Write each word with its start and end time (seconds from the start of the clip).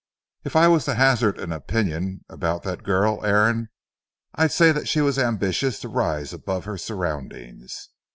If 0.43 0.55
I 0.55 0.67
was 0.67 0.85
to 0.85 0.95
hazard 0.95 1.39
an 1.39 1.51
opinion 1.51 2.25
about 2.27 2.63
that 2.63 2.81
girl, 2.81 3.23
Aaron, 3.23 3.69
I'd 4.33 4.51
say 4.51 4.71
that 4.71 4.87
she 4.87 4.99
was 4.99 5.19
ambitious 5.19 5.79
to 5.81 5.89
rise 5.89 6.33
above 6.33 6.65
her 6.65 6.79
surroundings. 6.79 7.89